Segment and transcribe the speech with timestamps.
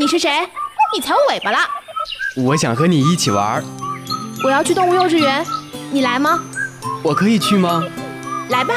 [0.00, 0.30] 你是谁？
[0.94, 1.58] 你踩我尾巴了！
[2.34, 3.62] 我想和你一起玩。
[4.42, 5.44] 我要去动物幼稚园，
[5.92, 6.40] 你来吗？
[7.02, 7.84] 我可以去吗？
[8.48, 8.76] 来吧。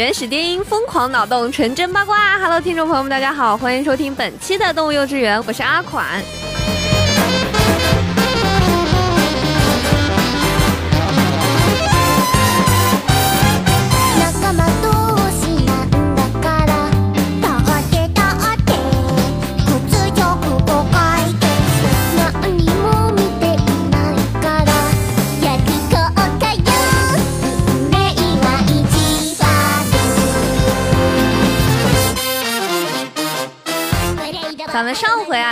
[0.00, 2.38] 原始电音，疯狂脑洞，纯真八卦。
[2.38, 6.22] Hello，听众朋友们，大家好，欢迎收听本期的动物幼稚园，我是阿款。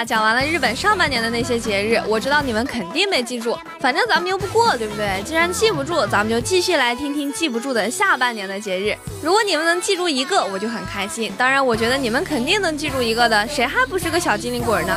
[0.04, 5.22] 讲完了日本上半年的那些节日，我知道你们肯定没记住，反正咱们又不过，对不对？
[5.24, 8.96] 既然记不住，咱们就继续来听听记不住的下半年的节日。
[9.22, 11.32] 如果你们能记住一个，我就很开心。
[11.36, 14.96] 当然，我觉得你们肯定能记住一个的，谁还不是个小机灵鬼呢？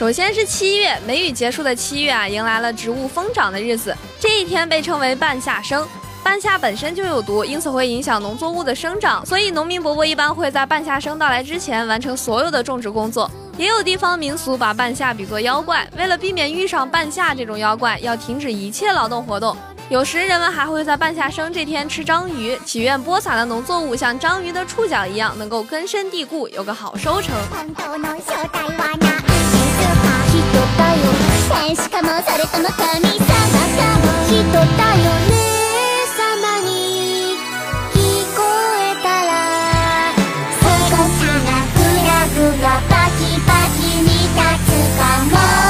[0.00, 3.94] 首先是七月，梅雨结束的七月啊，迎来了植物疯长的日子。
[4.18, 5.86] 这一天被称为半夏生。
[6.22, 13.30] 半夏本身就有毒，因此会影响农作物的生长，所以农民伯伯一般会在半夏生到来之前完成所有的种植工作。
[13.58, 19.54] 也有地方民俗把半夏比作妖怪，为了避免遇上半夏这种妖怪，要停止一切劳动活动。
[19.90, 27.34] 有时人们还会在半夏生这天吃章鱼，祈愿播撒的农作物像章鱼的触角一样，能够根深蒂固，有个好收成。
[31.48, 33.30] 天使かもそれとも神様
[33.76, 35.32] かも人だよね
[36.16, 36.20] 様
[36.64, 36.68] に。
[37.92, 37.96] き
[38.34, 38.38] こ
[38.78, 39.30] えたら
[40.60, 43.48] 少しがふらふらバキバ
[43.78, 44.08] キに。
[44.30, 45.69] 立つかも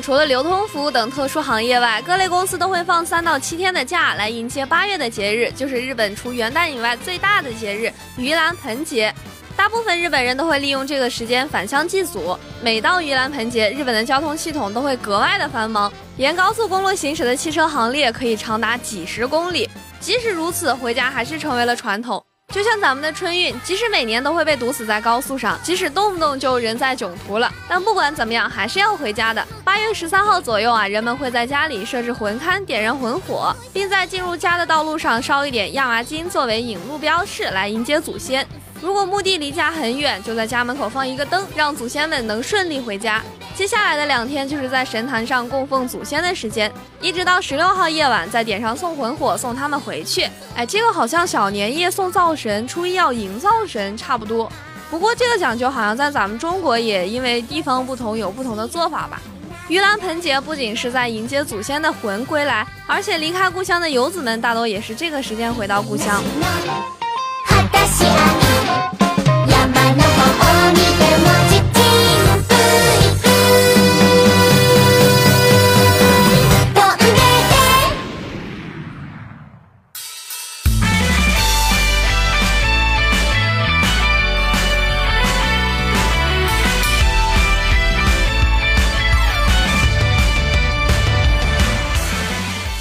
[0.00, 9.12] 除了流通服务等特殊行业外，各类公司都会放三到七天的假来迎接八月的节日，就是日本除元旦以外最大的节日——盂兰盆节。
[9.56, 12.38] 大部分日本人都会利用这个时间返乡祭祖。
[12.62, 19.68] 每到盂兰盆节，日本的交通系统都会格外的繁忙，沿高速公路行驶的汽车行列可以长达几十公里。
[19.98, 22.22] 即使如此，回家还是成为了传统。
[22.56, 29.46] 就像咱们的春运，即使每年都会被堵死在高速上，即使动不动就人在囧途了，但不管怎么样，还是要回家的。
[29.62, 38.46] 八月十三号左右啊，人们会在家里设置魂龛，点燃魂火，并在进入家的道路上烧一点亚麻金作为引路标示，来迎接祖先。
[38.80, 43.22] 如果墓地离家很远，就在家门口放一个灯，让祖先们能顺利回家。
[43.56, 50.28] 接下来的两天就是在神坛上供奉祖先的时间，一直到十六号夜晚再点上送魂火，送他们回去。
[50.54, 54.52] 哎，这个好像小年夜送灶神，初一要迎灶神差不多。
[54.90, 59.22] 不过这个讲究好像在咱们中国也因为地方不同有不同的做法吧。
[59.70, 66.22] 盂兰盆节不仅是在迎接祖先的魂归来，而且离开故乡的游子们大多也是这个时间回到故乡。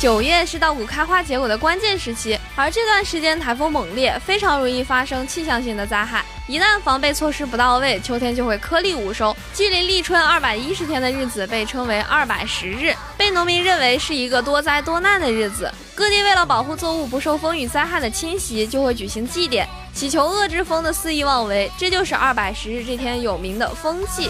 [0.05, 6.23] 九月是稻谷开花结果的关键时期，而这段时间台风猛烈，非常容易发生气象性的灾害。
[6.45, 9.35] 一旦防备措施不到位，秋天就会颗粒无收。
[9.51, 15.73] 距离立春二百一十天的日子被称为二百十日，被农民认为是一个多灾多难的日子。
[15.95, 21.71] 各地为了保护作物不受风雨灾害的侵袭，就会举行祭典，祈求恶之风的肆意妄为。
[21.79, 24.29] 这就是二百十日这天有名的风祭。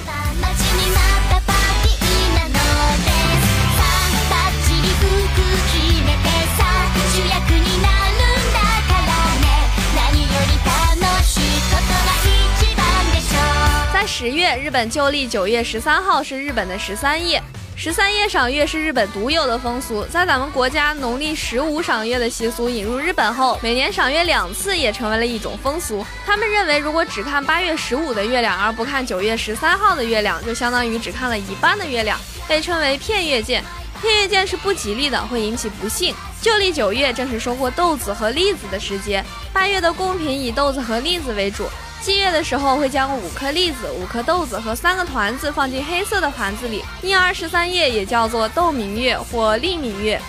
[13.94, 17.42] 在十月，日本旧历九月十三号是日本的十三夜。
[17.78, 26.06] 十三夜赏月是日本独有的风俗，在咱们国家农历十五赏月的习俗引入日本后，每年赏月两次也成为了一种风俗。
[26.26, 33.64] 他们认为，如果只看八月十五的月亮，而不看九月十三号的月亮，就相当于只看了一半的月亮，被称为骗月见。
[34.02, 36.14] 骗月见是不吉利的，会引起不幸。
[36.46, 41.68] 旧历九月正是收获豆子和栗子的时节，八月的贡品以豆子和栗子为主。
[42.04, 50.22] 祭月的时候会将五颗栗子、五颗豆子和三个团子放进黑色的盘子里，因而十三夜也叫做豆明月或栗明月。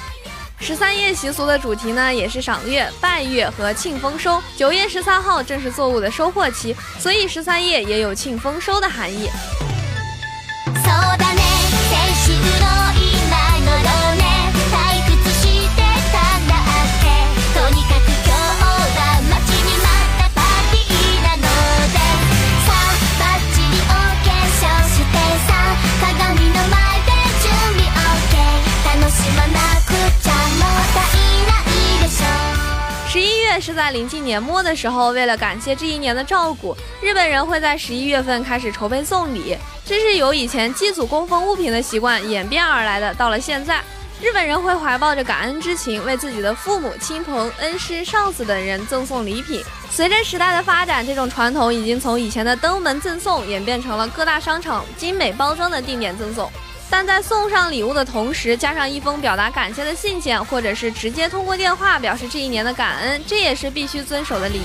[0.59, 4.43] 十三夜习俗的主题呢，也是赏月、拜月和庆丰收。
[4.57, 9.29] 九月十三号正是作物的收获期，所以十三夜也有庆丰收的含义。
[33.67, 36.73] 是在临近年末的时候，为了感谢这一年的照顾，
[37.03, 43.13] 日本人会在十一月份开始筹备送礼，这是由以前祭祖供奉物品的习惯演变而来的。
[43.15, 43.83] 到了现在，
[44.23, 49.61] 日本人会怀抱着感恩之情，为自己的父母亲朋、恩师、上司等人赠送礼品。
[49.91, 56.49] 随着时代的发展，这种传统已经从以前的登门赠送演变成了各大商场精美包装的定点赠送。
[56.89, 64.63] 但在送上礼物的同时，加上一封表达感谢的信件，或者是直接通过电话表示这一年的感恩，这也是必须遵守的礼仪。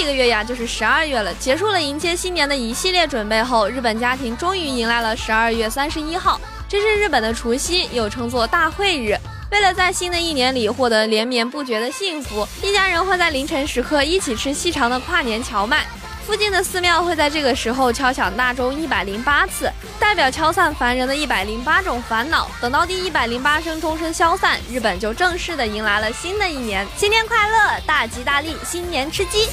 [0.00, 1.32] 一个月呀，就是十二月了。
[1.34, 9.14] 结束了迎接新年的一系列准备后，日本家庭终于迎来了十二月三十一号，这是日本的除夕，又称作大会日。
[9.52, 15.84] 为了在新的一年里获得连绵不绝的幸福，一家人会在凌晨时刻一起吃细长的跨年荞麦。
[16.26, 22.48] 附近的寺庙会在这个时候敲响大钟一百零八次，代表敲散凡人的一百零八种烦恼。
[22.60, 26.86] 等到第一百零八声钟声消散，日本就正式的迎来了新的一年。
[26.96, 29.48] 新年快乐，大吉大利，新年吃鸡！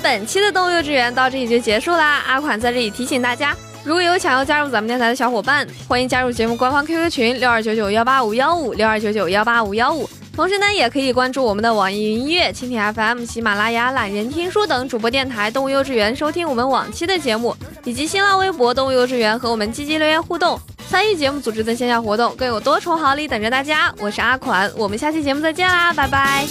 [0.00, 2.22] 本期的动物幼稚园到这里就结束啦。
[2.26, 10.08] 阿款在这里提醒大家，如果有想要加入咱们电台的小伙伴，欢迎加入节目官方 QQ 群六二九九幺八五幺五六二九九幺八五幺五。
[10.34, 20.56] 同时呢，也可以关注我们的网易云音乐、蜻蜓 FM、喜马拉雅、懒人听书等主播电台动物幼稚园，收听我们往期的节目，以及新浪微博动物幼稚园和我们积极留言互动，
[20.88, 23.92] 参与节目组织的线下活动，更有多重好礼等着大家。
[23.98, 26.46] 我是阿款，我们下期节目再见啦，拜拜。